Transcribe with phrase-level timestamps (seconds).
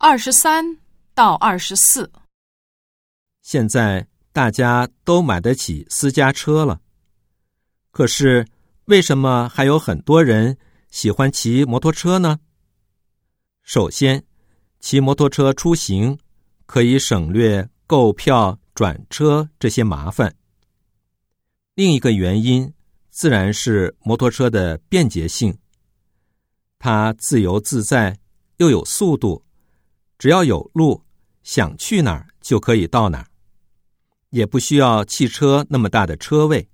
[0.00, 0.78] 二十三
[1.12, 2.08] 到二十四，
[3.42, 6.80] 现在大家都买得起私家车了，
[7.90, 8.46] 可是
[8.84, 10.56] 为什么还有很多人
[10.88, 12.38] 喜欢骑摩托车呢？
[13.64, 14.24] 首先，
[14.78, 16.16] 骑摩托车出行
[16.64, 20.32] 可以省略购票、转车这些麻烦。
[21.74, 22.72] 另一个原因
[23.10, 25.58] 自然是摩托车的便捷性，
[26.78, 28.16] 它自由自在，
[28.58, 29.44] 又有速度。
[30.18, 31.04] 只要有路，
[31.44, 33.28] 想去哪儿就可以到哪儿，
[34.30, 36.68] 也不需要汽车那么大的车位。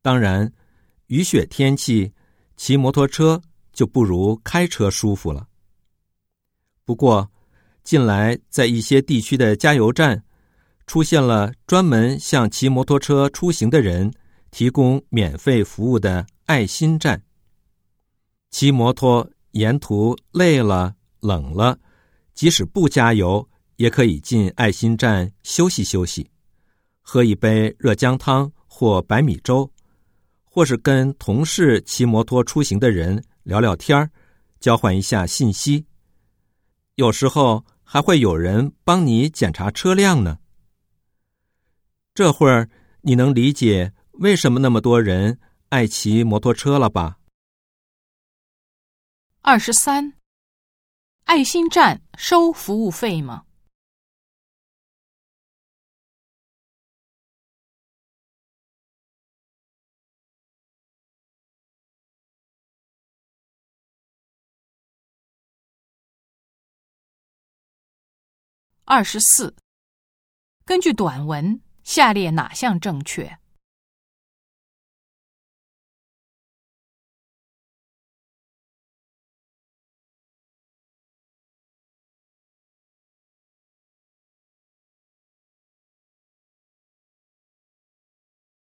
[0.00, 0.50] 当然，
[1.08, 2.12] 雨雪天气
[2.56, 5.46] 骑摩托车就不如开车舒服了。
[6.84, 7.30] 不过，
[7.84, 10.24] 近来在一些地区的加油站
[10.86, 14.10] 出现了专门向骑摩托车出行的人
[14.50, 17.22] 提供免费服务的爱心站。
[18.50, 21.78] 骑摩托沿途累了、冷了。
[22.36, 26.30] 即使不加油，也可以进爱心站休息休息，
[27.00, 29.72] 喝一杯热姜汤或白米粥，
[30.44, 34.10] 或是跟同事骑摩托出行的人聊聊天儿，
[34.60, 35.86] 交换一下信息。
[36.96, 40.38] 有时候还会有人帮你检查车辆呢。
[42.12, 42.68] 这会儿
[43.00, 45.38] 你能理解为什么那么多人
[45.70, 47.16] 爱骑摩托车了吧？
[49.40, 50.15] 二十三。
[51.26, 53.46] 爱心站收服务费吗？
[68.84, 69.56] 二十四。
[70.64, 73.36] 根据短文，下列哪项正确？